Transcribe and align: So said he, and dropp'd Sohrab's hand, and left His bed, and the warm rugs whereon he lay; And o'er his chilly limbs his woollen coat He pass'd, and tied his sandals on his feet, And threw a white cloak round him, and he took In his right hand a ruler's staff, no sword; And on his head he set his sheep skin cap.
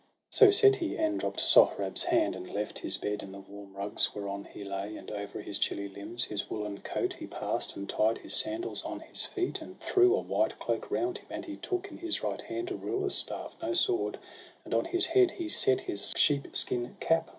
So 0.31 0.49
said 0.49 0.77
he, 0.77 0.97
and 0.97 1.19
dropp'd 1.21 1.39
Sohrab's 1.39 2.05
hand, 2.05 2.35
and 2.35 2.51
left 2.51 2.79
His 2.79 2.97
bed, 2.97 3.21
and 3.21 3.31
the 3.31 3.39
warm 3.39 3.75
rugs 3.75 4.15
whereon 4.15 4.45
he 4.45 4.63
lay; 4.63 4.95
And 4.97 5.11
o'er 5.11 5.39
his 5.43 5.59
chilly 5.59 5.87
limbs 5.89 6.23
his 6.23 6.49
woollen 6.49 6.79
coat 6.79 7.13
He 7.13 7.27
pass'd, 7.27 7.77
and 7.77 7.87
tied 7.87 8.17
his 8.17 8.33
sandals 8.35 8.81
on 8.81 9.01
his 9.01 9.27
feet, 9.27 9.61
And 9.61 9.79
threw 9.79 10.15
a 10.15 10.19
white 10.19 10.57
cloak 10.57 10.89
round 10.89 11.19
him, 11.19 11.27
and 11.29 11.45
he 11.45 11.55
took 11.55 11.91
In 11.91 11.99
his 11.99 12.23
right 12.23 12.41
hand 12.41 12.71
a 12.71 12.75
ruler's 12.75 13.13
staff, 13.13 13.55
no 13.61 13.75
sword; 13.75 14.17
And 14.65 14.73
on 14.73 14.85
his 14.85 15.05
head 15.05 15.29
he 15.29 15.47
set 15.47 15.81
his 15.81 16.13
sheep 16.17 16.57
skin 16.57 16.97
cap. 16.99 17.29